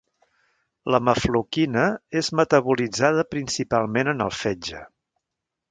[0.95, 1.83] La mefloquina
[2.23, 4.83] és metabolitzada principalment en el fetge.